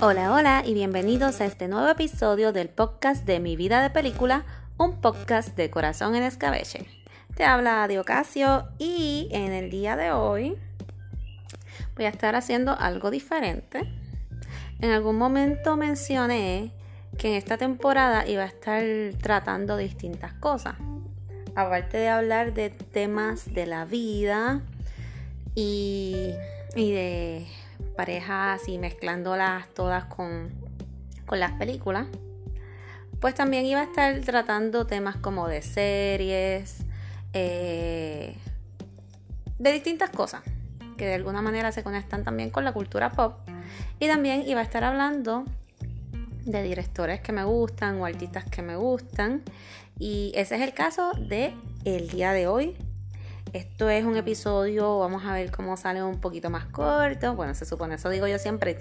[0.00, 4.44] Hola, hola y bienvenidos a este nuevo episodio del podcast de Mi Vida de Película,
[4.76, 6.86] un podcast de corazón en escabeche.
[7.34, 10.56] Te habla Diocasio y en el día de hoy
[11.96, 13.92] voy a estar haciendo algo diferente.
[14.78, 16.70] En algún momento mencioné
[17.18, 18.84] que en esta temporada iba a estar
[19.20, 20.76] tratando distintas cosas.
[21.56, 24.62] Aparte de hablar de temas de la vida
[25.56, 26.30] y,
[26.76, 27.48] y de
[27.98, 30.52] parejas y mezclándolas todas con,
[31.26, 32.06] con las películas,
[33.20, 36.84] pues también iba a estar tratando temas como de series,
[37.32, 38.36] eh,
[39.58, 40.42] de distintas cosas
[40.96, 43.34] que de alguna manera se conectan también con la cultura pop.
[43.98, 45.44] Y también iba a estar hablando
[46.44, 49.42] de directores que me gustan o artistas que me gustan.
[49.98, 51.52] Y ese es el caso de
[51.84, 52.76] el día de hoy,
[53.58, 57.34] esto es un episodio, vamos a ver cómo sale un poquito más corto.
[57.34, 58.76] Bueno, se supone, eso digo yo siempre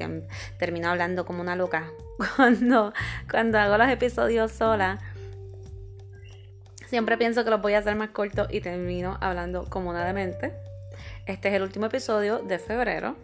[0.60, 1.90] termino hablando como una loca
[2.36, 2.94] cuando,
[3.30, 5.00] cuando hago los episodios sola.
[6.86, 10.54] Siempre pienso que los voy a hacer más cortos y termino hablando comodamente.
[11.26, 13.16] Este es el último episodio de febrero.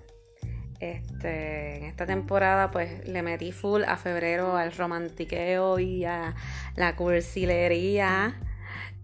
[0.79, 6.35] Este, en esta temporada pues le metí full a febrero al romantiqueo y a
[6.75, 8.35] la cursilería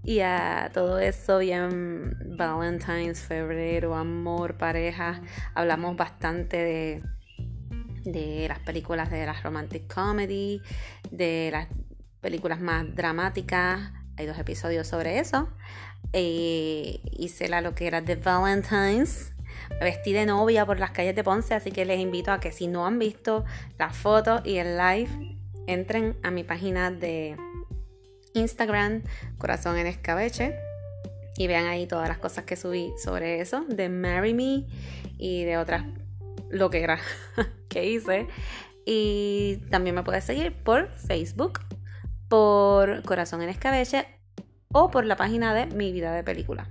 [0.03, 5.21] y a todo eso bien Valentine's, febrero, amor, pareja.
[5.53, 7.03] Hablamos bastante de,
[8.05, 10.61] de las películas de las romantic comedy,
[11.11, 11.67] de las
[12.21, 13.91] películas más dramáticas.
[14.17, 15.49] Hay dos episodios sobre eso.
[16.13, 19.33] Eh, hice la lo que era de Valentine's.
[19.71, 22.51] Me vestí de novia por las calles de Ponce, así que les invito a que
[22.51, 23.45] si no han visto
[23.77, 27.37] las fotos y el live, entren a mi página de
[28.33, 29.03] Instagram,
[29.37, 30.55] Corazón en Escabeche.
[31.37, 34.65] Y vean ahí todas las cosas que subí sobre eso, de Marry Me
[35.17, 35.85] y de otras
[36.49, 36.99] lo que era
[37.69, 38.27] que hice.
[38.85, 41.59] Y también me puedes seguir por Facebook,
[42.27, 44.05] por Corazón en Escabeche
[44.71, 46.67] o por la página de Mi Vida de Película.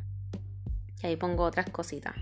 [1.02, 2.14] Y ahí pongo otras cositas.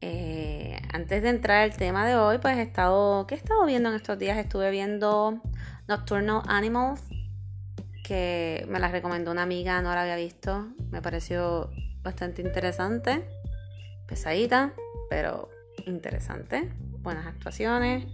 [0.00, 3.26] Eh, antes de entrar al tema de hoy, pues he estado.
[3.26, 4.38] ¿Qué he estado viendo en estos días?
[4.38, 5.42] Estuve viendo
[5.88, 7.02] Nocturnal Animals
[8.06, 10.68] que me la recomendó una amiga, no la había visto.
[10.92, 11.70] Me pareció
[12.02, 13.24] bastante interesante.
[14.06, 14.72] Pesadita,
[15.10, 15.50] pero
[15.86, 16.70] interesante.
[17.00, 18.06] Buenas actuaciones.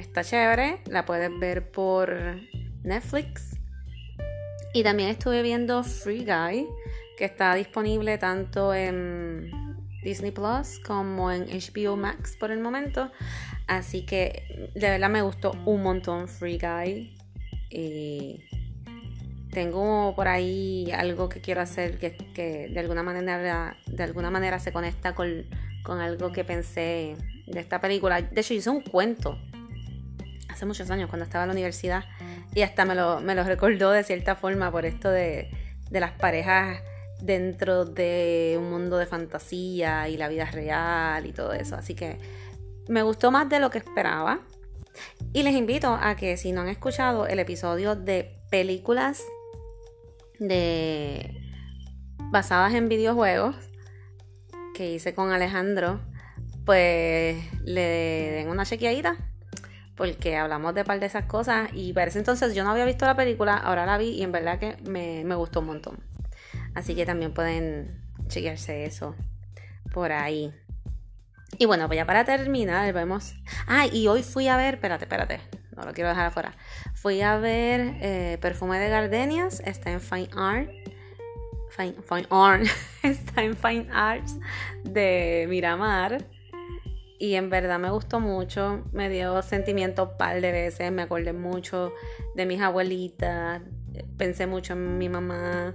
[0.00, 0.80] Está chévere.
[0.86, 2.12] La puedes ver por
[2.82, 3.56] Netflix.
[4.72, 6.66] Y también estuve viendo Free Guy,
[7.16, 9.48] que está disponible tanto en
[10.02, 13.12] Disney Plus como en HBO Max por el momento.
[13.68, 17.16] Así que de verdad me gustó un montón Free Guy.
[17.70, 18.44] Y
[19.54, 24.72] tengo por ahí algo que quiero hacer que, de, alguna manera, de alguna manera se
[24.72, 25.46] conecta con,
[25.86, 27.16] algo que pensé
[27.46, 28.20] de esta película.
[28.20, 29.38] De hecho, hice un cuento
[30.48, 32.04] hace muchos años cuando estaba en la universidad
[32.54, 35.50] y hasta me lo, me lo recordó de cierta forma por esto de,
[35.90, 36.82] de las parejas
[37.20, 41.76] dentro de un mundo de fantasía y la vida real y todo eso.
[41.76, 42.18] Así que
[42.88, 44.40] me gustó más de lo que esperaba.
[45.32, 49.24] Y les invito a que si no han escuchado el episodio de películas
[50.38, 51.40] de
[52.30, 53.56] basadas en videojuegos
[54.74, 56.00] que hice con Alejandro,
[56.64, 59.16] pues le den una chequeadita
[59.96, 63.06] porque hablamos de par de esas cosas y para ese entonces yo no había visto
[63.06, 65.98] la película, ahora la vi y en verdad que me, me gustó un montón.
[66.74, 69.14] Así que también pueden chequearse eso
[69.92, 70.52] por ahí.
[71.58, 73.34] Y bueno, pues ya para terminar, vemos.
[73.68, 75.40] Ah, y hoy fui a ver, espérate, espérate,
[75.76, 76.54] no lo quiero dejar afuera.
[76.94, 80.70] Fui a ver eh, Perfume de Gardenias, está en Fine Art.
[81.70, 82.64] Fine, Fine Art,
[83.02, 84.36] está en Fine Arts
[84.84, 86.24] de Miramar.
[87.18, 91.32] Y en verdad me gustó mucho, me dio sentimiento un par de veces, me acordé
[91.32, 91.92] mucho
[92.34, 93.62] de mis abuelitas,
[94.18, 95.74] pensé mucho en mi mamá.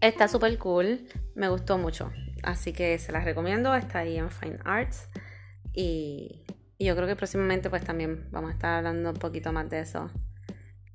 [0.00, 2.12] Está súper cool, me gustó mucho.
[2.42, 5.08] Así que se las recomiendo, está ahí en Fine Arts.
[5.72, 6.44] Y
[6.80, 9.80] y yo creo que próximamente pues también vamos a estar hablando un poquito más de
[9.80, 10.10] eso,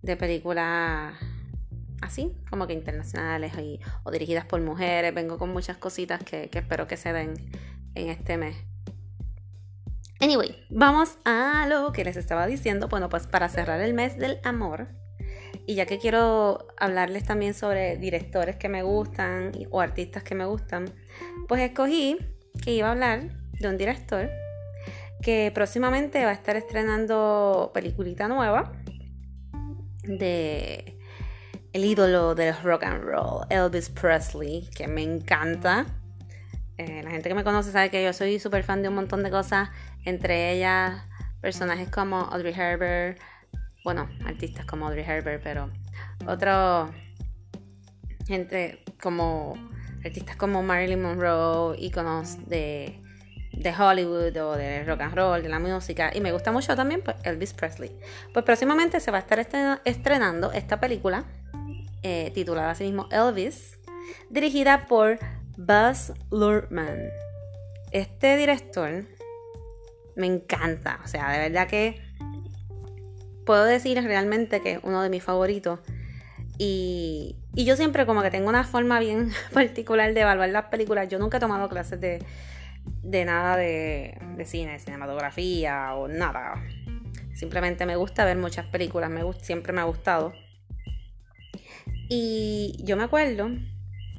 [0.01, 1.13] de películas
[2.01, 3.53] así, como que internacionales
[4.03, 5.13] o dirigidas por mujeres.
[5.13, 7.35] Vengo con muchas cositas que, espero que se den
[7.93, 8.55] en este mes.
[10.19, 12.87] Anyway, vamos a lo que les estaba diciendo.
[12.87, 14.87] Bueno, pues para cerrar el mes del amor,
[15.67, 20.45] y ya que quiero hablarles también sobre directores que me gustan o artistas que me
[20.45, 20.91] gustan,
[21.47, 22.17] pues escogí
[22.63, 23.29] que iba a hablar
[23.59, 24.31] de un director
[25.21, 28.71] que próximamente va a estar estrenando peliculita nueva
[30.03, 30.97] de
[31.73, 35.85] el ídolo del rock and roll, Elvis Presley, que me encanta.
[36.77, 39.23] Eh, la gente que me conoce sabe que yo soy súper fan de un montón
[39.23, 39.69] de cosas,
[40.05, 41.03] entre ellas
[41.41, 43.19] personajes como Audrey Herbert,
[43.83, 45.69] bueno, artistas como Audrey Herbert, pero
[46.27, 46.91] otro
[48.25, 49.53] gente como
[50.03, 53.01] artistas como Marilyn Monroe, íconos de,
[53.65, 56.11] de Hollywood o de rock and roll, de la música.
[56.13, 57.91] Y me gusta mucho también pues, Elvis Presley.
[58.31, 59.39] Pues próximamente se va a estar
[59.83, 61.25] estrenando esta película,
[62.03, 63.79] eh, titulada así mismo Elvis,
[64.29, 65.17] dirigida por
[65.57, 67.09] Buzz Luhrmann.
[67.91, 69.05] Este director
[70.15, 72.01] me encanta, o sea, de verdad que
[73.45, 75.79] puedo decir realmente que es uno de mis favoritos.
[76.57, 81.09] Y, yo siempre como que tengo una forma bien particular de evaluar las películas.
[81.09, 82.19] Yo nunca he tomado clases de,
[83.03, 86.63] nada de, de, cine, cinematografía o nada.
[87.33, 90.33] Simplemente me gusta ver muchas películas, me siempre me ha gustado.
[92.09, 93.49] Y yo me acuerdo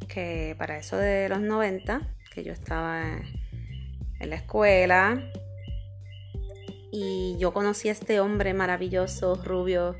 [0.09, 2.01] que para eso de los 90,
[2.35, 3.03] que yo estaba
[4.21, 5.31] en la escuela,
[6.99, 9.97] y yo conocí a este hombre maravilloso, rubio,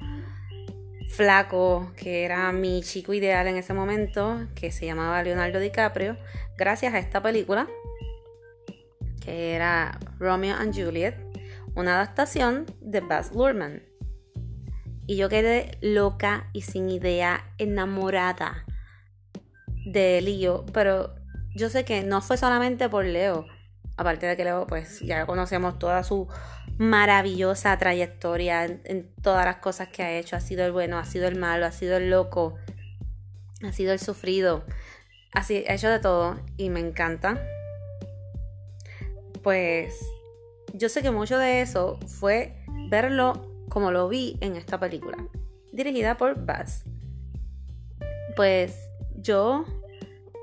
[1.11, 6.17] flaco, que era mi chico ideal en ese momento, que se llamaba Leonardo DiCaprio,
[6.57, 7.69] gracias a esta película,
[9.27, 11.17] era Romeo and Juliet,
[11.75, 13.83] una adaptación de Baz Luhrmann.
[15.07, 18.65] Y yo quedé loca y sin idea, enamorada
[19.87, 21.15] de Leo, pero
[21.55, 23.47] yo sé que no fue solamente por Leo,
[23.97, 26.29] aparte de que Leo, pues ya conocemos toda su
[26.79, 30.37] maravillosa trayectoria en, todas las cosas que ha hecho.
[30.37, 32.57] Ha sido el bueno, ha sido el malo, ha sido el loco,
[33.63, 34.65] ha sido el sufrido.
[35.33, 37.41] Así, ha hecho de todo y me encanta.
[39.47, 40.05] Pues
[40.75, 42.57] yo sé que mucho de eso fue
[42.91, 45.19] verlo como lo vi en esta película,
[45.73, 46.83] dirigida por Buzz.
[48.35, 48.77] Pues
[49.15, 49.65] yo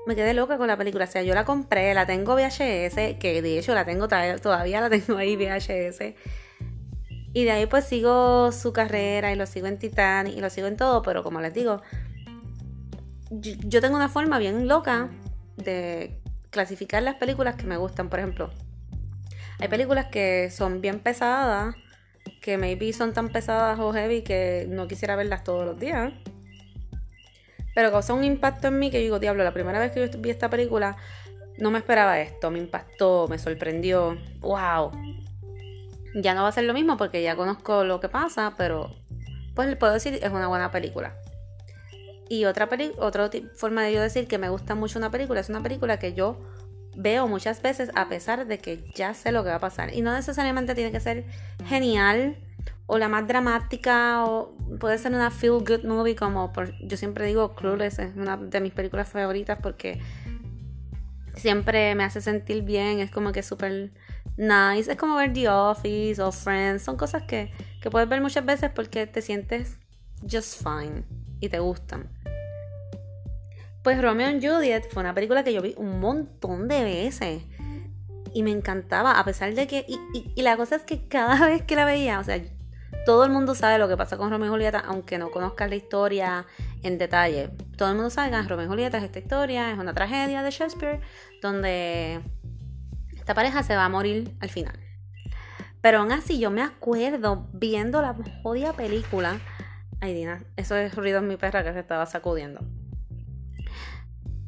[0.06, 1.04] me quedé loca con la película.
[1.04, 4.88] O sea, yo la compré, la tengo VHS, que de hecho la tengo todavía la
[4.88, 6.14] tengo ahí VHS.
[7.34, 10.66] Y de ahí pues sigo su carrera y lo sigo en Titanic y lo sigo
[10.66, 11.82] en todo, pero como les digo,
[13.30, 15.10] yo, tengo una forma bien loca
[15.58, 18.08] de clasificar las películas que me gustan.
[18.08, 18.50] Por ejemplo,
[19.58, 21.74] hay películas que son bien pesadas,
[22.40, 26.12] que maybe son tan pesadas o heavy que no quisiera verlas todos los días.
[27.74, 30.18] Pero causó un impacto en mí que yo digo, diablo, la primera vez que yo
[30.20, 30.96] vi esta película
[31.58, 34.90] no me esperaba esto, me impactó, me sorprendió, wow.
[36.14, 38.94] Ya no va a ser lo mismo porque ya conozco lo que pasa, pero
[39.54, 41.14] pues le puedo decir es una buena película.
[42.28, 42.68] Y otra,
[42.98, 46.14] otra forma de yo decir que me gusta mucho una película es una película que
[46.14, 46.38] yo
[46.96, 49.94] veo muchas veces a pesar de que ya sé lo que va a pasar.
[49.94, 51.24] Y no necesariamente tiene que ser
[51.66, 52.36] genial
[52.86, 57.26] o la más dramática o puede ser una feel good movie como por, yo siempre
[57.26, 60.00] digo Clueless es una de mis películas favoritas porque
[61.34, 63.92] siempre me hace sentir bien, es como que súper
[64.36, 68.44] nice, es como ver The Office o Friends, son cosas que, que puedes ver muchas
[68.44, 69.78] veces porque te sientes
[70.30, 71.04] just fine
[71.40, 72.08] y te gustan.
[73.84, 77.42] Pues Romeo and Juliet fue una película que yo vi un montón de veces
[78.32, 81.62] y me encantaba, a pesar de que, y, y la cosa es que cada vez
[81.62, 82.42] que la veía, o sea,
[83.04, 85.76] todo el mundo sabe lo que pasa con Romeo y Julieta, aunque no conozcas la
[85.76, 86.46] historia
[86.82, 87.50] en detalle.
[87.76, 90.50] Todo el mundo sabe que Romeo y Julieta es esta historia, es una tragedia de
[90.50, 91.00] Shakespeare,
[91.42, 92.22] donde
[93.14, 94.78] esta pareja se va a morir al final.
[95.82, 99.38] Pero aún así, yo me acuerdo viendo la jodida película.
[100.00, 102.66] Ay, Dina, eso es ruido en mi perra que se estaba sacudiendo.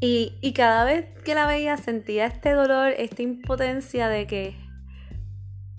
[0.00, 4.66] Y, y cada vez que la veía sentía este dolor, esta impotencia de que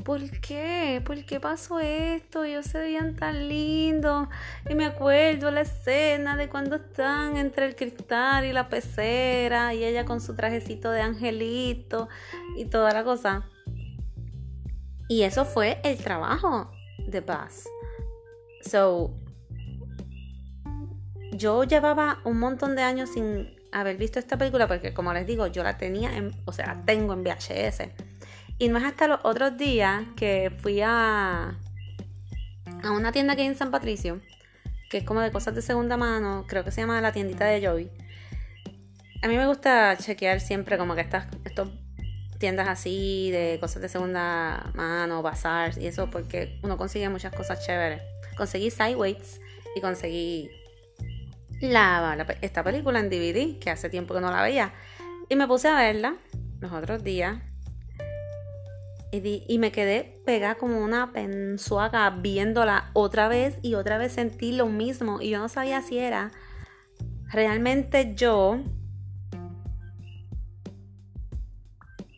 [0.08, 1.02] ¿por qué?
[1.06, 2.46] ¿Por qué pasó esto?
[2.46, 4.30] Ellos se veían tan lindos.
[4.70, 9.84] Y me acuerdo la escena de cuando están entre el cristal y la pecera y
[9.84, 12.08] ella con su trajecito de angelito
[12.56, 13.50] y toda la cosa.
[15.10, 16.72] Y eso fue el trabajo
[17.06, 17.68] de Paz.
[18.62, 19.14] So,
[21.34, 25.48] yo llevaba un montón de años sin haber visto esta película porque como les digo,
[25.48, 27.90] yo la tenía en, o sea, tengo en VHS.
[28.60, 31.58] Y no es hasta los otros días que fui a,
[32.84, 34.20] a una tienda que hay en San Patricio,
[34.90, 37.66] que es como de cosas de segunda mano, creo que se llama la tiendita de
[37.66, 37.92] Joey.
[39.22, 41.70] A mí me gusta chequear siempre como que estas estos
[42.38, 47.66] tiendas así de cosas de segunda mano, bazar y eso, porque uno consigue muchas cosas
[47.66, 48.02] chéveres.
[48.38, 49.42] Conseguí Sideways
[49.76, 50.50] y conseguí
[51.62, 54.74] la, esta película en DVD, que hace tiempo que no la veía.
[55.30, 56.16] Y me puse a verla
[56.60, 57.38] los otros días
[59.12, 64.68] y, me quedé pegada como una pensuaga viéndola otra vez y otra vez sentí lo
[64.68, 65.22] mismo.
[65.22, 66.32] Y yo no sabía si era
[67.32, 68.60] realmente yo.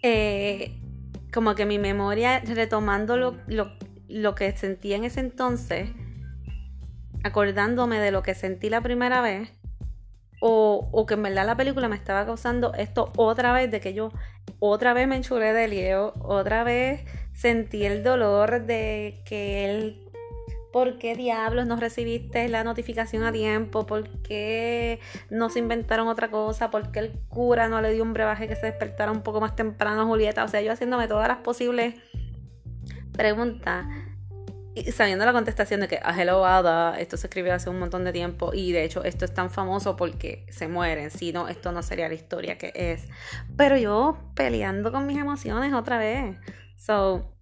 [0.01, 0.81] Eh,
[1.31, 3.37] como que mi memoria retomando lo,
[4.07, 5.89] lo que sentí en ese entonces,
[7.23, 9.51] acordándome de lo que sentí la primera vez,
[10.41, 14.11] o, que en verdad la película me estaba causando esto otra vez, de que yo
[14.59, 17.01] otra vez me enchuré de Leo, otra vez
[17.33, 20.09] sentí el dolor de que él
[20.71, 23.87] ¿Por qué diablos no recibiste la notificación a tiempo?
[23.87, 24.99] ¿Por qué
[25.31, 26.69] no se inventaron otra cosa?
[26.69, 29.55] ¿Por qué el cura no le dio un brebaje que se despertara un poco más
[29.55, 30.43] temprano a Julieta?
[30.43, 31.95] O sea, yo haciéndome todas las posibles
[33.13, 33.87] preguntas
[34.75, 37.79] y sabiendo la contestación de que a ah, Hello Ada, esto se escribió hace un
[37.79, 41.47] montón de tiempo y de hecho esto es tan famoso porque se mueren, si no,
[41.47, 43.07] esto no sería la historia que es.
[43.57, 46.37] Pero yo peleando con mis emociones otra vez.
[46.77, 47.35] So,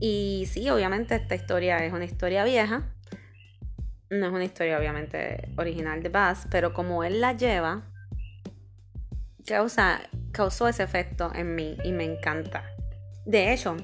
[0.00, 2.94] y sí, obviamente esta historia es una historia vieja.
[4.08, 7.84] No es una historia obviamente original de Bass, pero como él la lleva,
[9.46, 10.00] causa,
[10.32, 12.64] causó ese efecto en mí y me encanta.
[13.26, 13.76] De hecho,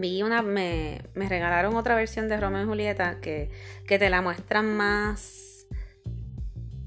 [0.00, 3.50] vi una, me, me regalaron otra versión de Romeo y Julieta que,
[3.86, 5.66] que te la muestran más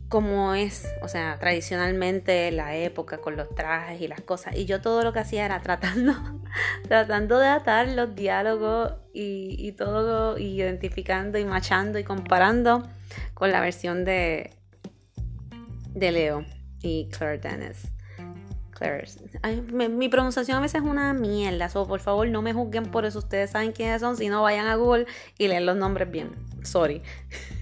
[0.10, 4.56] como es, o sea, tradicionalmente la época con los trajes y las cosas.
[4.56, 6.14] Y yo todo lo que hacía era tratando,
[6.88, 12.90] tratando de atar los diálogos y, y todo, y identificando y machando y comparando
[13.36, 14.50] con la versión de,
[15.94, 16.46] de Leo
[16.82, 17.92] y Claire Dennis
[19.72, 23.20] mi, pronunciación a veces es una mierda, so, por favor no me juzguen por eso,
[23.20, 25.06] ustedes saben quiénes son, si no vayan a Google
[25.38, 26.32] y leen los nombres bien,
[26.64, 27.02] sorry.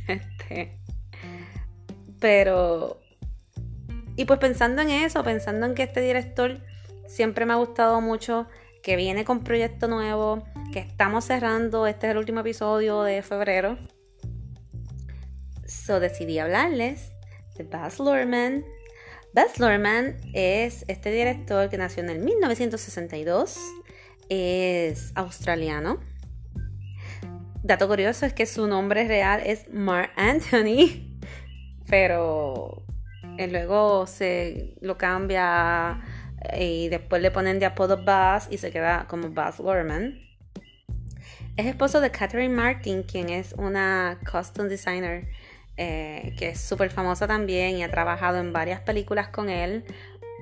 [0.08, 0.80] Este,
[2.22, 3.02] pero,
[4.16, 6.62] y pues pensando en eso, pensando en que este director
[7.08, 8.48] siempre me ha gustado mucho,
[8.82, 13.78] que viene con proyecto nuevo, que estamos cerrando, este es el último episodio de febrero,
[15.66, 17.12] so decidí hablarles
[17.58, 18.64] de Baz Luhrmann,
[19.38, 23.60] Baz Luhrmann es este director que nació en el 1962.
[24.30, 26.00] Es australiano.
[27.62, 31.20] Dato curioso es que su nombre real es Mark Anthony,
[31.88, 32.84] pero
[33.38, 36.02] luego se lo cambia
[36.60, 40.20] y después le ponen de apodo Buzz y se queda como Buzz Luhrmann.
[41.58, 45.28] Es esposo de Catherine Martin, quien es una costume designer
[45.78, 49.86] eh, que es súper famosa también y ha trabajado en varias películas con él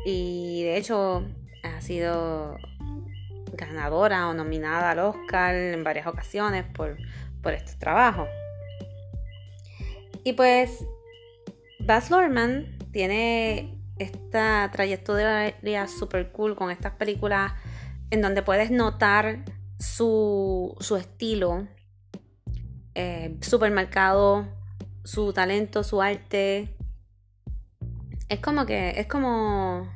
[0.05, 1.25] y de hecho
[1.63, 2.57] ha sido
[3.53, 6.97] ganadora o nominada al Oscar en varias ocasiones por,
[7.41, 8.27] por este trabajo.
[10.23, 10.85] Y pues
[11.79, 17.53] Baz Luhrmann tiene esta trayectoria súper cool con estas películas
[18.09, 19.43] en donde puedes notar
[19.79, 21.67] su, su estilo
[22.93, 24.47] eh, súper marcado
[25.05, 26.75] su talento, su arte.
[28.27, 29.89] Es como que, es como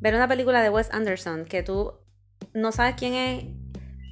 [0.00, 1.94] ver una película de Wes Anderson que tú
[2.52, 3.44] no sabes quién es,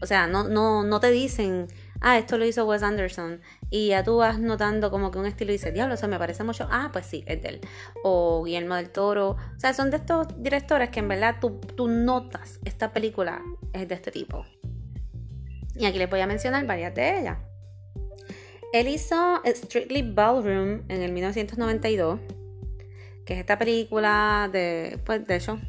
[0.01, 1.67] o sea, no, no, no te dicen,
[2.01, 5.51] ah, esto lo hizo Wes Anderson, y ya tú vas notando como que un estilo
[5.51, 7.61] y dices, diablo, eso me parece mucho, ah, pues sí, es de él,
[8.05, 11.89] o Guillermo del Toro, o sea, son de estos directores que en verdad tú, tú
[11.89, 13.43] notas, esta película
[13.73, 14.45] es de este tipo.
[15.75, 17.39] Y aquí les voy a mencionar varias de ellas.
[18.75, 22.19] Él hizo Strictly Ballroom en el 1992,
[23.25, 25.61] que es esta película de, pues, de hecho,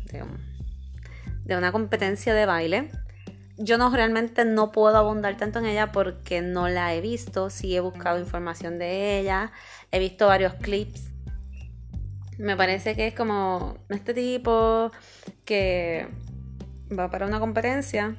[1.45, 2.89] de, una competencia de baile.
[3.59, 7.51] Yo no realmente no puedo abundar tanto en ella porque no la he visto.
[7.51, 9.51] Sí he buscado información de ella,
[9.91, 11.11] he visto varios clips.
[12.39, 14.89] Me parece que es como este tipo
[15.45, 16.07] que
[16.91, 18.15] va para una competencia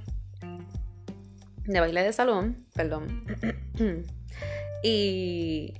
[1.65, 3.25] de baile de salón, perdón.
[4.83, 5.75] Y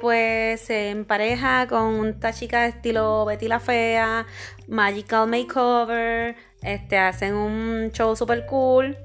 [0.00, 4.26] pues se empareja con esta chica de estilo Betty la Fea,
[4.68, 8.96] Magical Makeover, este, hacen un show super cool.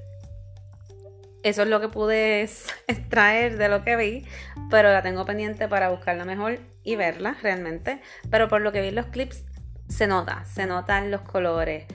[1.44, 2.42] Eso es lo que pude
[2.88, 4.26] extraer de lo que vi,
[4.70, 8.02] pero la tengo pendiente para buscarla mejor y verla realmente.
[8.30, 9.46] Pero por lo que vi en los clips,
[9.88, 11.86] se nota, se notan los colores,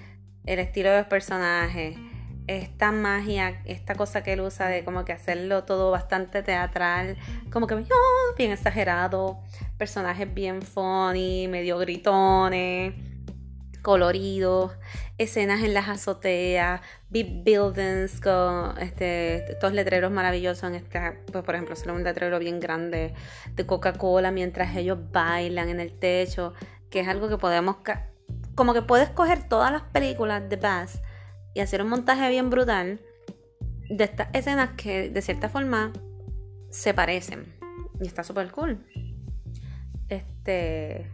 [0.44, 1.96] el estilo de los personajes
[2.46, 7.16] esta magia, esta cosa que él usa de como que hacerlo todo bastante teatral,
[7.52, 9.40] como que oh, bien exagerado,
[9.78, 12.94] personajes bien funny, medio gritones,
[13.82, 14.72] coloridos,
[15.18, 20.84] escenas en las azoteas, big buildings con este, estos letreros maravillosos en
[21.32, 23.14] pues por ejemplo, solo un letrero bien grande
[23.54, 26.52] de Coca-Cola mientras ellos bailan en el techo,
[26.90, 27.76] que es algo que podemos,
[28.54, 31.00] como que puedes coger todas las películas de Bass
[31.56, 33.00] y hacer un montaje bien brutal
[33.88, 35.90] de estas escenas que de cierta forma
[36.68, 37.56] se parecen.
[37.98, 38.86] Y está súper cool.
[40.10, 41.10] Este.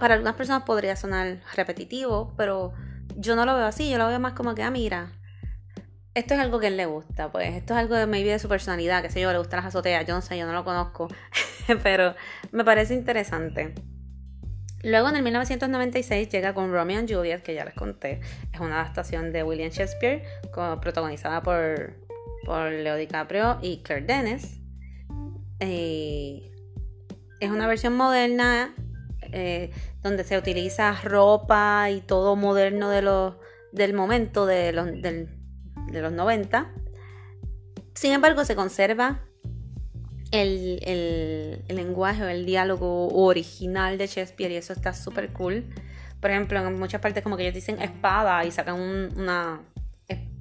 [0.00, 2.72] Para algunas personas podría sonar repetitivo, pero
[3.16, 3.88] yo no lo veo así.
[3.88, 5.12] Yo lo veo más como que, ah, mira.
[6.14, 8.48] esto es algo que él le gusta, pues esto es algo de maybe de su
[8.48, 11.06] personalidad, que sé yo, le gusta las azoteas, yo no sé, yo no lo conozco,
[11.84, 12.16] pero
[12.50, 13.72] me parece interesante.
[14.82, 18.20] Luego en el 1996 llega con Romeo and Juliet, que ya les conté,
[18.52, 20.22] es una adaptación de William Shakespeare,
[20.80, 21.94] protagonizada por,
[22.44, 24.60] por Leo DiCaprio y Claire Dennis.
[27.40, 28.74] Es una versión moderna
[29.32, 29.70] eh,
[30.02, 33.34] donde se utiliza ropa y todo moderno de los,
[33.72, 35.28] del momento de los, de
[35.92, 36.72] los 90.
[37.94, 39.27] Sin embargo, se conserva
[40.30, 45.64] el, el, lenguaje o el diálogo original de Shakespeare y eso está súper cool.
[46.20, 49.60] Por ejemplo, en muchas partes como que ellos dicen espada y sacan una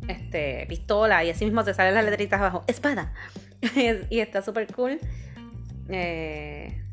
[0.08, 3.14] este, pistola y así mismo te salen las letritas abajo, espada.
[4.10, 5.00] y está súper cool.
[5.90, 6.84] Eh,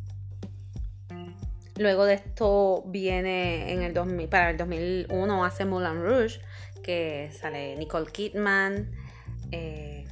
[1.76, 6.40] Luego de esto viene en el 2000, para el 2001 hace Moulin Rouge,
[6.84, 8.92] que sale Nicole Kidman.
[9.50, 10.03] Eh,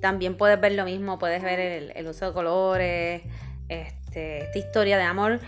[0.00, 1.58] también puedes ver lo mismo, puedes ver
[1.94, 3.22] el, uso de colores,
[3.68, 5.40] este, esta historia de amor.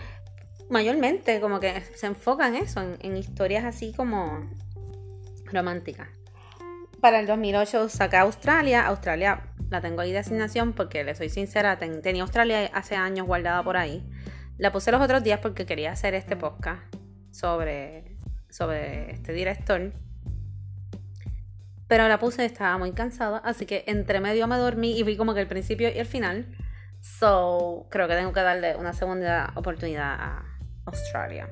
[0.69, 4.49] Mayormente como que se enfoca en eso, en, historias así como
[5.45, 6.07] románticas.
[7.01, 8.85] Para el 2008 saca Australia.
[8.87, 13.63] Australia la tengo ahí de asignación porque le soy sincera, tenía Australia hace años guardada
[13.63, 14.03] por ahí.
[14.57, 16.81] La puse los otros días porque quería hacer este podcast
[17.31, 18.17] sobre,
[18.49, 19.93] sobre este director.
[21.91, 25.33] Pero la puse, estaba muy cansada, así que entre medio me dormí y vi como
[25.33, 26.47] que el principio y el final.
[27.01, 30.45] So, creo que tengo que darle una segunda oportunidad a
[30.85, 31.49] Australia.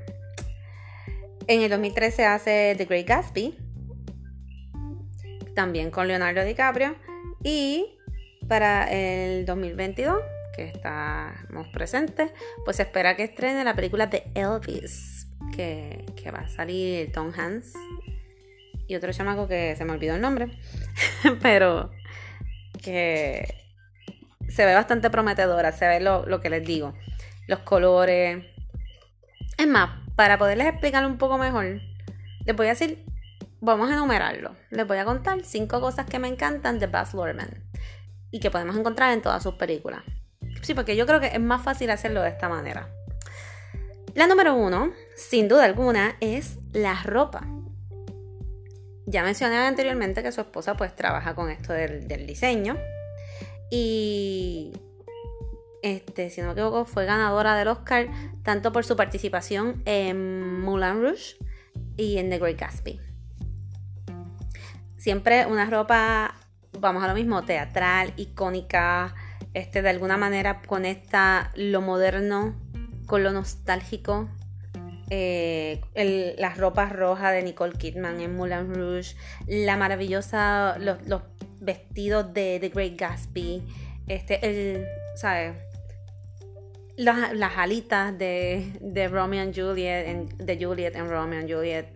[1.46, 3.58] En el 2013 hace The Great Gatsby,
[5.56, 6.96] también con Leonardo DiCaprio.
[7.44, 7.98] Y
[8.48, 10.22] para el 2022
[10.56, 12.32] que estamos presentes,
[12.64, 17.74] pues se espera que estrene la película de Elvis, que, va a salir Tom Hanks
[18.90, 20.52] y otro chamaco que se me olvidó el nombre,
[21.42, 21.92] pero
[22.84, 23.56] que
[24.50, 26.96] se ve bastante prometedora, se ve lo, lo que les digo,
[27.48, 28.44] los colores.
[29.58, 31.82] Es más, para poderles explicar un poco mejor,
[32.46, 33.06] les voy a decir,
[33.62, 34.56] vamos a enumerarlo.
[34.72, 37.64] Les voy a contar cinco cosas que me encantan de Baz Luhrmann
[38.32, 40.02] y que podemos encontrar en todas sus películas.
[40.64, 42.90] Sí, porque yo creo que es más fácil hacerlo de esta manera.
[44.16, 47.46] La número uno, sin duda alguna, es la ropa.
[49.10, 52.78] Ya mencioné anteriormente que su esposa pues trabaja con esto del, diseño.
[53.72, 54.72] Y
[55.82, 58.08] este, si no me equivoco, fue ganadora del Oscar
[58.44, 61.38] tanto por su participación en Moulin Rouge
[61.98, 63.02] y en The Great Gatsby.
[64.98, 66.36] Siempre una ropa,
[66.80, 69.16] vamos a lo mismo, teatral, icónica,
[69.56, 72.54] este, de alguna manera conecta lo moderno
[73.08, 74.30] con lo nostálgico.
[75.12, 75.82] Eh,
[76.38, 79.16] las ropas rojas de Nicole Kidman en Moulin Rouge,
[79.48, 80.98] la maravillosa, los,
[81.62, 83.64] vestidos de The Great Gatsby,
[84.08, 85.56] este, el, ¿sabes?
[86.96, 91.88] Las, las alitas de, de Romeo and Juliet, en, de Juliet en Romeo and Juliet,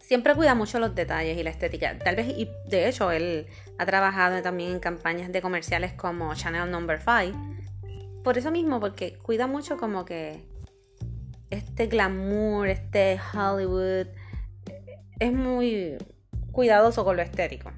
[0.00, 1.98] siempre cuida mucho los detalles y la estética.
[1.98, 3.46] Tal vez, y de hecho, él
[3.78, 7.38] ha trabajado también en campañas de comerciales como Chanel Number 5.
[8.24, 10.44] Por eso mismo, porque cuida mucho como que
[11.50, 14.06] este glamour, este Hollywood,
[15.18, 15.96] es muy
[16.52, 17.70] cuidadoso con lo estético.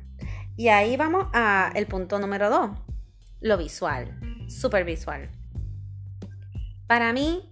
[0.57, 2.71] Y ahí vamos a el punto número 2,
[3.41, 5.31] lo visual, super visual.
[6.87, 7.51] Para mí,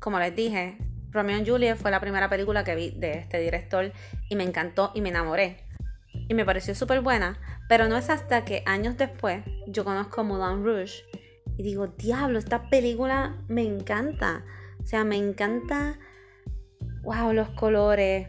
[0.00, 0.78] como les dije,
[1.10, 3.92] Romeo and Juliet fue la primera película que vi de este director
[4.28, 5.64] y me encantó y me enamoré.
[6.12, 7.38] Y me pareció súper buena,
[7.68, 11.04] pero no es hasta que años después yo conozco Moulin Rouge
[11.56, 14.44] y digo, diablo, esta película me encanta.
[14.88, 15.98] O sea, me encanta,
[17.02, 18.26] wow, los colores.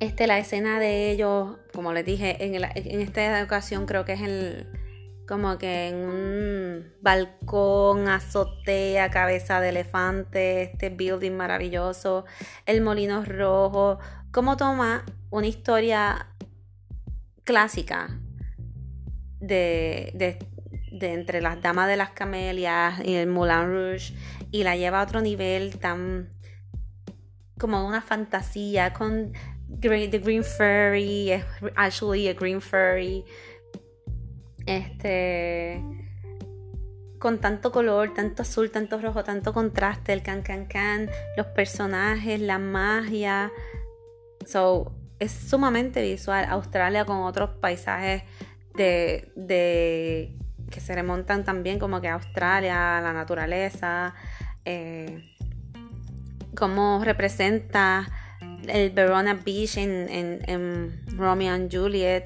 [0.00, 4.66] Este, la escena de ellos, como les dije, en, esta ocasión creo que es el
[5.28, 12.24] como que en un balcón, azotea, cabeza de elefante, este building maravilloso,
[12.66, 14.00] el molino rojo,
[14.32, 16.26] cómo toma una historia
[17.44, 18.18] clásica
[19.38, 20.10] de,
[20.90, 24.12] de, entre las damas de las camelias y el Moulin Rouge
[24.52, 26.30] y la lleva a otro nivel tan
[27.58, 29.32] como una fantasía con
[29.80, 31.32] The Green Fairy,
[31.74, 33.24] actually a Green Fairy
[34.66, 35.82] este.
[37.18, 42.40] Con tanto color, tanto azul, tanto rojo, tanto contraste, el can can can, los personajes,
[42.40, 43.52] la magia.
[44.44, 46.46] So, es sumamente visual.
[46.48, 48.24] Australia con otros paisajes
[48.74, 50.36] de, de
[50.72, 54.14] que se remontan también como que a Australia, la naturaleza,
[54.64, 55.32] eh,
[56.56, 58.08] cómo representa
[58.66, 62.24] el Verona Beach en, Romeo and Juliet.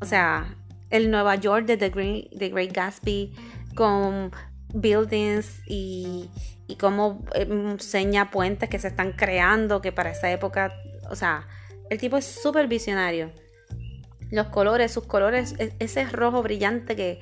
[0.00, 0.56] O sea,
[0.90, 3.34] el Nueva York de The Great, Gatsby
[3.74, 4.32] con
[4.72, 6.30] buildings y,
[6.66, 10.72] y cómo eh, seña puentes que se están creando, que para esa época,
[11.10, 11.46] o sea,
[11.90, 13.32] el tipo es súper visionario.
[14.30, 17.20] Los colores, sus colores, e, ese rojo brillante que,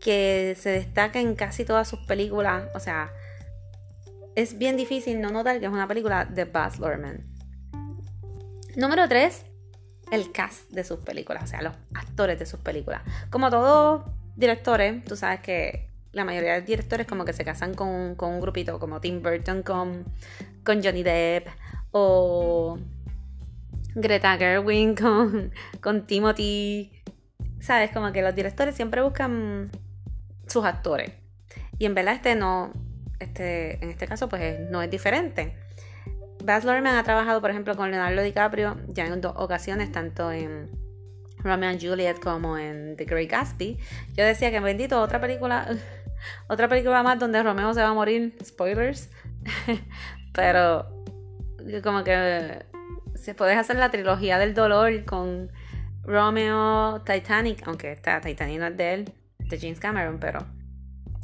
[0.00, 3.12] que se destaca en casi todas sus películas, o sea,
[4.34, 7.26] es bien difícil no notar que es una película de Baz Luhrmann.
[8.76, 9.44] Número 3,
[10.12, 13.02] el cast de sus películas, o sea, los actores de sus películas.
[13.30, 14.04] Como todos
[14.36, 18.78] directores, tú sabes que la mayoría de directores como que se casan con, un grupito,
[18.78, 20.04] como Tim Burton con,
[20.64, 21.48] con Johnny Depp
[21.90, 22.78] o
[23.94, 26.92] Greta Gerwig con, con Timothy.
[27.60, 29.70] Sabes, como que los directores siempre buscan
[30.48, 31.12] sus actores.
[31.78, 32.72] Y en verdad este no,
[33.20, 35.56] este, en este caso pues no es diferente.
[36.44, 40.70] Baz Luhrmann ha trabajado, por ejemplo, con Leonardo DiCaprio ya en dos ocasiones, tanto en
[41.38, 43.78] Romeo and Juliet como en The Great Gatsby.
[44.16, 45.68] Yo decía que bendito, otra película,
[46.48, 49.10] otra película más donde Romeo se va a morir, spoilers.
[50.32, 51.04] Pero
[51.82, 52.64] como que
[53.14, 55.50] se puede hacer la trilogía del dolor con
[56.04, 59.12] Romeo, Titanic, aunque está Titanic no es de él,
[59.48, 60.46] de James Cameron, pero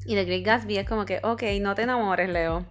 [0.04, 2.66] y The Great Gatsby es como que, ok, no te enamores, Leo.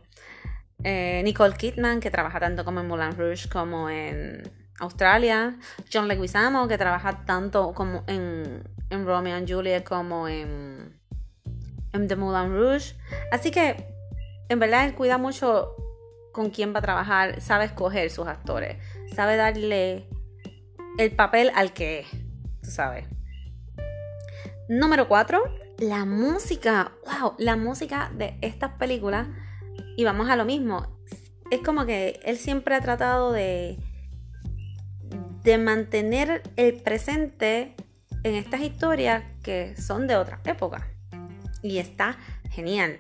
[0.84, 4.44] Eh, Nicole Kidman, que trabaja tanto como en Moulin Rouge como en
[4.80, 5.58] Australia.
[5.92, 11.00] John Leguizamo, que trabaja tanto como en, en Romeo and Juliet como en,
[11.94, 12.96] en The Moulin Rouge.
[13.32, 13.88] Así que,
[14.50, 15.76] en verdad, él cuida mucho
[16.34, 18.78] con quién va a trabajar, sabe escoger sus actores,
[19.16, 20.08] sabe darle
[20.98, 22.08] el papel al que es,
[22.62, 23.06] tú sabes.
[24.74, 25.40] Número 4,
[25.78, 29.28] la música, wow, la música de estas películas,
[29.96, 31.00] y vamos a lo mismo,
[31.52, 33.78] es como que él siempre ha tratado de,
[35.44, 37.76] de mantener el presente
[38.24, 40.88] en estas historias que son de otra época.
[41.62, 42.18] Y está
[42.50, 43.00] genial.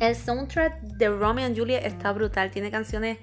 [0.00, 2.50] El soundtrack de Romeo and Juliet está brutal.
[2.50, 3.16] Tiene canciones.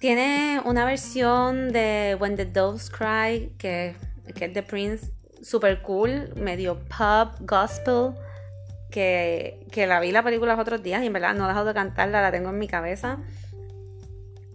[0.00, 3.96] Tiene una versión de When the Doves Cry, que,
[4.34, 5.12] que es de Prince,
[5.44, 8.14] super cool, medio pop, gospel,
[8.90, 11.74] que, la vi la película los otros días y en verdad no he dejado de
[11.74, 13.18] cantarla, la tengo en mi cabeza.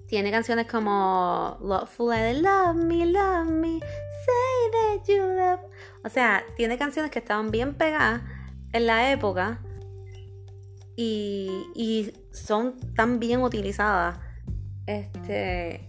[0.08, 5.60] Tiene canciones como Loveful I Love Me, Love Me, Say That You Love.
[6.04, 8.22] O sea, tiene canciones que estaban bien pegadas
[8.74, 9.60] en la época
[10.96, 14.18] y, y son tan bien utilizadas
[14.88, 15.88] este,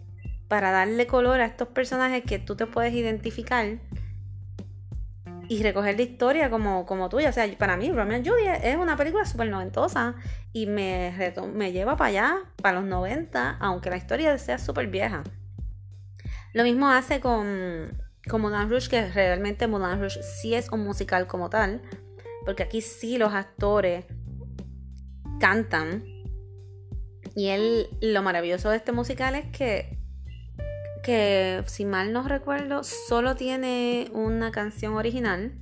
[0.48, 3.78] para darle color a estos personajes que tú te puedes identificar
[5.50, 7.30] y recoger la historia como, como tuya.
[7.30, 10.14] O sea, para mí, Romeo and Juliet es una película súper noventosa
[10.52, 11.12] y me,
[11.52, 15.24] me lleva para allá, para los 90, aunque la historia sea súper vieja.
[16.52, 21.26] Lo mismo hace con, con Moulin Rouge, que realmente Moulin Rouge sí es un musical
[21.26, 21.82] como tal,
[22.44, 24.04] porque aquí sí los actores
[25.40, 26.04] cantan.
[27.34, 29.99] Y él, lo maravilloso de este musical es que
[31.02, 35.52] que si mal no recuerdo solo tiene una canción original.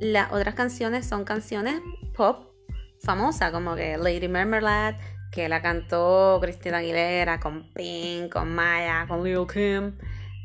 [0.00, 1.80] Las otras canciones son canciones
[2.16, 2.54] pop
[3.04, 4.98] famosas como que Lady Marmalade,
[5.30, 9.98] que la cantó Cristina Aguilera con Pink, con Maya, con Lil Kim,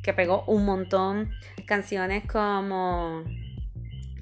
[0.04, 1.32] que pegó un montón.
[1.66, 3.24] Canciones como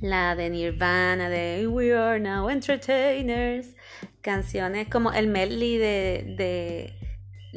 [0.02, 3.76] la de Nirvana, de We Are Now Entertainers.
[4.22, 6.97] Canciones como el medley de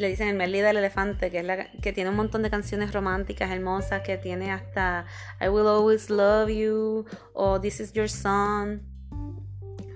[0.00, 2.92] le dicen el medley del elefante, que es la que tiene un montón de canciones
[2.92, 5.04] románticas hermosas, que tiene hasta
[5.40, 8.80] I Will Always Love You o This Is Your Song,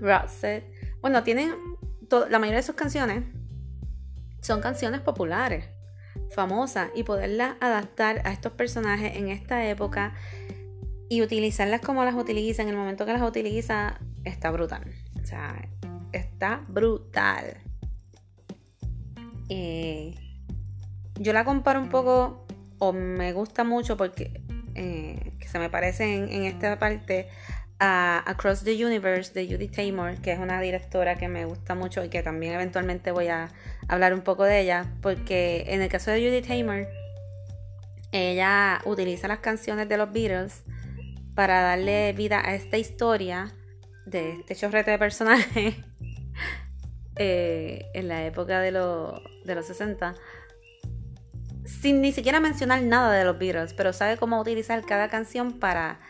[0.00, 0.70] Roxette.
[1.00, 1.54] Bueno, tienen
[2.28, 3.24] la mayoría de sus canciones
[4.42, 5.70] son canciones populares,
[6.30, 10.12] famosas y poderlas adaptar a estos personajes en esta época
[11.08, 14.84] y utilizarlas como las utiliza en el momento que las utiliza está brutal.
[15.22, 15.66] O sea,
[16.12, 17.63] está brutal.
[19.48, 20.14] Eh,
[21.18, 22.46] yo la comparo un poco,
[22.78, 24.42] o me gusta mucho porque
[24.74, 27.28] eh, se me parece en, esta parte
[27.78, 32.04] a Across the Universe de Judy Taymor, que es una directora que me gusta mucho
[32.04, 33.50] y que también eventualmente voy a
[33.88, 36.88] hablar un poco de ella, porque en el caso de Judy Taymor,
[38.12, 40.62] ella utiliza las canciones de los Beatles
[41.34, 43.52] para darle vida a esta historia
[44.06, 45.74] de este chorrete de personajes
[47.16, 48.70] eh, en la época de,
[49.44, 50.14] de los 60
[51.64, 56.00] sin ni siquiera mencionar nada de los Beatles, pero sabe cómo utilizar cada canción para,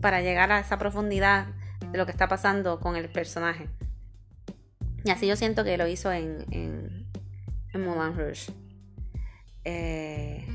[0.00, 1.46] para llegar a esa profundidad
[1.90, 3.68] de lo que está pasando con el personaje.
[5.04, 7.06] Y así yo siento que lo hizo en, en,
[7.82, 8.52] Moulin Rouge.
[9.64, 10.46] Eh,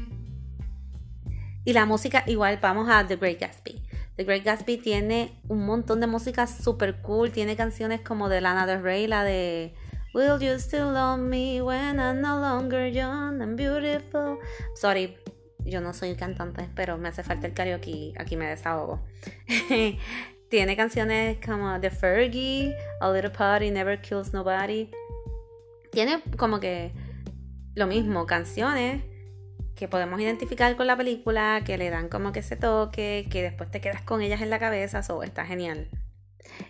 [1.64, 3.82] y la música, igual vamos a The Great Gatsby.
[4.16, 7.32] The Great Gatsby tiene un montón de música super cool.
[7.32, 9.76] Tiene canciones como de Lana Del Rey, la de
[10.14, 14.40] Will you still love me when I'm no longer young and beautiful?
[14.76, 15.18] Sorry,
[15.64, 18.14] yo no soy cantante, pero me hace falta el karaoke.
[18.18, 19.00] Aquí me desahogo.
[20.50, 24.92] tiene canciones como The Fergie, A Little Party, Never Kills Nobody.
[25.94, 26.92] Tiene como que
[27.76, 29.04] lo mismo, canciones
[29.76, 33.72] que podemos identificar con la película, que le dan como que ese toque, que después
[33.72, 35.88] te quedas con ellas en la cabeza, eso está genial.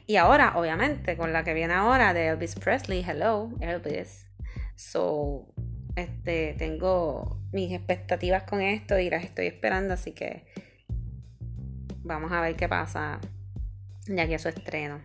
[0.08, 4.28] Y ahora, obviamente, con la que viene ahora de Elvis Presley, Hello, Elvis.
[4.76, 5.54] So,
[5.96, 10.46] este, tengo mis expectativas con esto y las estoy esperando, así que
[12.04, 13.20] vamos a ver qué pasa
[14.08, 15.02] de aquí a su estreno.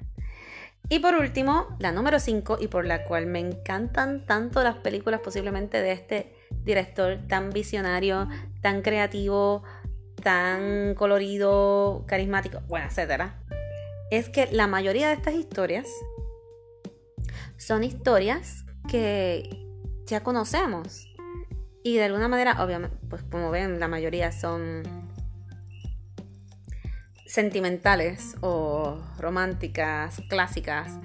[0.88, 5.20] Y por último, la número 5 y por la cual me encantan tanto las películas
[5.20, 8.28] posiblemente de este director tan visionario,
[8.60, 9.64] tan creativo,
[10.22, 13.42] tan colorido, carismático, bueno, etcétera,
[14.10, 15.88] es que la mayoría de estas historias
[17.56, 19.66] son historias que
[20.06, 21.12] ya conocemos.
[21.82, 24.82] Y de alguna manera, obviamente, pues como ven, la mayoría son
[27.26, 30.98] sentimentales o románticas, clásicas.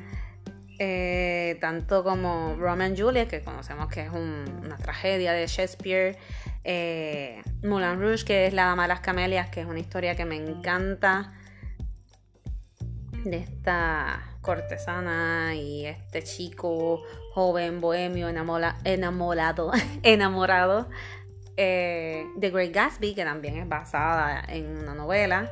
[0.84, 6.18] Eh, tanto como Romeo and Juliet, que conocemos que es una tragedia de Shakespeare,
[6.64, 10.26] eh, Moulin Rouge, que es La Dama de las Camelias, que es una historia que
[10.26, 11.34] me encanta,
[13.24, 17.04] de esta cortesana y este chico
[17.34, 19.72] joven, bohemio, enamorado,
[20.04, 20.90] enamorado
[21.58, 25.52] eh, de Great Gatsby, que también es basada en una novela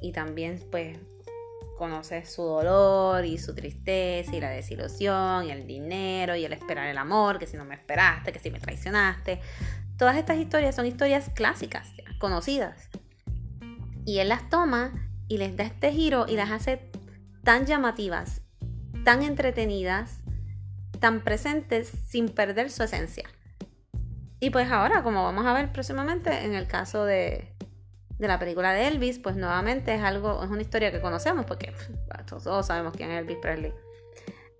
[0.00, 0.98] y también pues
[1.76, 6.86] conoces su dolor y su tristeza y la desilusión y el dinero y el esperar
[6.86, 9.40] el amor, que si no me esperaste, que si me traicionaste.
[9.96, 12.88] Todas estas historias son historias clásicas, conocidas.
[14.04, 16.91] Y él las toma y les da este giro y las hace
[17.42, 18.42] tan llamativas,
[19.04, 20.20] tan entretenidas,
[21.00, 23.28] tan presentes sin perder su esencia.
[24.40, 27.54] Y pues ahora, como vamos a ver próximamente, en el caso de,
[28.18, 31.72] de la película de Elvis, pues nuevamente es algo, es una historia que conocemos porque
[32.26, 33.72] todos sabemos quién es Elvis Presley.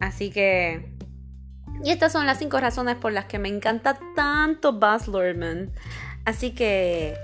[0.01, 0.97] Así que...
[1.85, 5.73] Y estas son las cinco razones por las que me encanta tanto Buzz Luhrmann.
[6.25, 7.17] Así que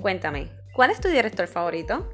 [0.00, 2.08] cuéntame, ¿cuál es tu director favorito?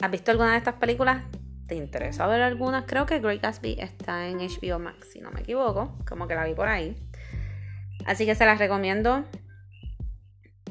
[0.00, 1.22] ¿Has visto alguna de estas películas?
[1.68, 2.84] ¿Te interesa ver algunas?
[2.86, 6.44] Creo que Great Gatsby está en HBO Max, si no me equivoco, como que la
[6.44, 6.96] vi por ahí.
[8.06, 9.24] Así que se las recomiendo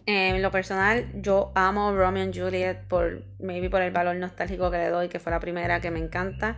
[0.08, 4.78] en lo personal, yo amo Romeo and Juliet por maybe por el valor nostálgico que
[4.78, 6.58] le doy, que fue la primera que me encanta.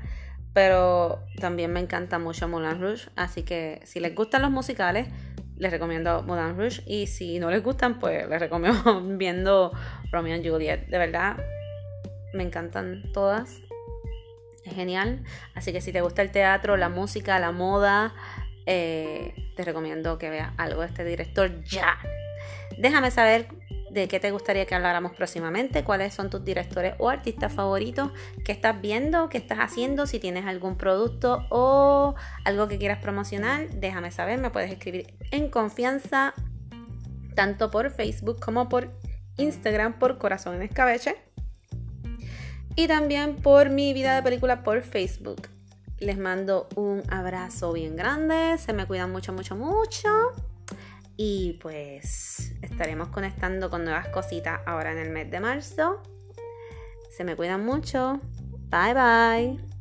[0.54, 3.10] Pero también me encanta mucho Moulin Rouge.
[3.16, 5.08] Así que si les gustan los musicales,
[5.58, 6.82] les recomiendo Moulin Rouge.
[6.86, 9.72] Y si no les gustan, pues les recomiendo viendo
[10.12, 10.88] Romeo and Juliet.
[10.88, 11.38] De verdad,
[12.34, 13.60] me encantan todas.
[14.70, 15.24] Genial.
[15.56, 18.14] Así que si te gusta el teatro, la música, la moda,
[18.66, 21.98] eh, te recomiendo que veas algo de este director ya.
[22.78, 23.48] Déjame saber
[23.92, 28.12] de qué te gustaría que habláramos próximamente, cuáles son tus directores o artistas favoritos,
[28.46, 33.70] qué estás viendo, qué estás haciendo, si tienes algún producto o algo que quieras promocionar,
[33.70, 36.34] déjame saber, me puedes escribir en confianza
[37.36, 38.92] tanto por Facebook como por
[39.38, 41.16] Instagram por Corazón en Escabeche
[42.80, 45.50] y también por mi vida de película por Facebook.
[46.00, 50.08] Les mando un abrazo bien grande, se me cuidan mucho, mucho, mucho.
[51.18, 56.02] Y pues estaremos conectando con nuevas cositas ahora en el mes de marzo.
[57.10, 58.22] Se me cuidan mucho.
[58.70, 59.79] Bye bye.